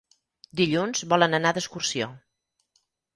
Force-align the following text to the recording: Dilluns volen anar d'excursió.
Dilluns 0.61 1.01
volen 1.11 1.39
anar 1.39 1.51
d'excursió. 1.57 2.09